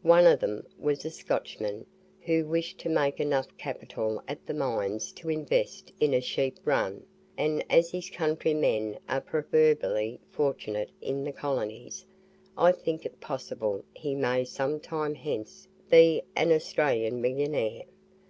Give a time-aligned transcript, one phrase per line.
[0.00, 1.84] One of them was a Scotchman,
[2.22, 7.04] who wished to make enough capital at the mines to invest in a sheep run;
[7.36, 12.06] and as his countrymen are proverbially fortunate in the colonies,
[12.56, 17.82] I think it possible he may some time hence be an Australian MILLIONAIRE.